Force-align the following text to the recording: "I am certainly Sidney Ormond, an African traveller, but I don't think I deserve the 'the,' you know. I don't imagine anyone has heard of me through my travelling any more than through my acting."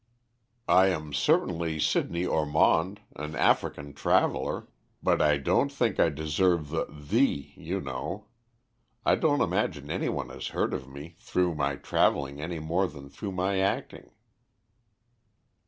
"I 0.67 0.87
am 0.87 1.13
certainly 1.13 1.79
Sidney 1.79 2.25
Ormond, 2.25 3.01
an 3.15 3.35
African 3.35 3.93
traveller, 3.93 4.67
but 5.03 5.21
I 5.21 5.37
don't 5.37 5.71
think 5.71 5.99
I 5.99 6.09
deserve 6.09 6.69
the 6.71 6.87
'the,' 6.89 7.51
you 7.55 7.79
know. 7.79 8.25
I 9.05 9.13
don't 9.13 9.41
imagine 9.41 9.91
anyone 9.91 10.29
has 10.29 10.47
heard 10.47 10.73
of 10.73 10.89
me 10.89 11.17
through 11.19 11.53
my 11.53 11.75
travelling 11.75 12.41
any 12.41 12.57
more 12.57 12.87
than 12.87 13.09
through 13.11 13.33
my 13.33 13.59
acting." 13.59 14.09